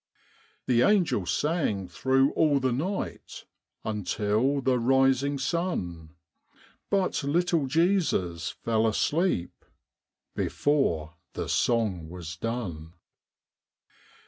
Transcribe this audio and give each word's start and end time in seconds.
The 0.65 0.81
angels 0.81 1.29
sang 1.29 1.87
thro' 1.87 2.31
all 2.31 2.59
the 2.59 2.71
night 2.71 3.45
Until 3.85 4.59
the 4.59 4.79
rising 4.79 5.37
sun, 5.37 6.15
But 6.89 7.23
little 7.23 7.67
Jesus 7.67 8.49
fell 8.49 8.87
asleep 8.87 9.63
Before 10.33 11.17
the 11.33 11.47
song 11.47 12.09
was 12.09 12.35
done. 12.35 12.93